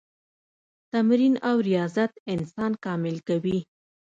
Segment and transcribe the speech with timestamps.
[0.91, 3.57] تمرین او ریاضت انسان کامل کوي.